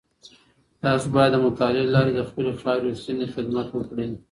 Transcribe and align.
تاسو 0.83 1.05
بايد 1.15 1.31
د 1.33 1.37
مطالعې 1.45 1.83
له 1.85 1.91
لاري 1.95 2.11
د 2.15 2.21
خپلي 2.29 2.51
خاوري 2.61 2.85
رښتينی 2.91 3.25
خدمت 3.35 3.67
وکړئ. 3.71 4.09